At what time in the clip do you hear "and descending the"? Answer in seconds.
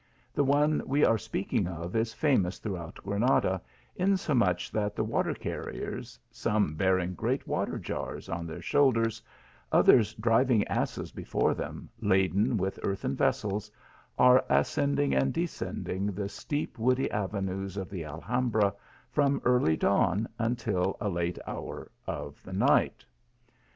15.13-16.29